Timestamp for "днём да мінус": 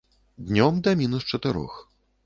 0.47-1.31